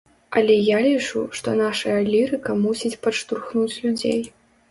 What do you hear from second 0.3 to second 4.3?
Але я лічу, што нашая лірыка мусіць падштурхнуць людзей.